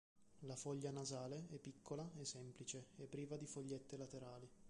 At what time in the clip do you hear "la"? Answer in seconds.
0.47-0.55